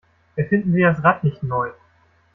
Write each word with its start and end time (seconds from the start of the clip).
Erfinden 0.35 0.73
Sie 0.73 0.81
das 0.81 1.03
Rad 1.03 1.23
nicht 1.23 1.43
neu! 1.43 1.69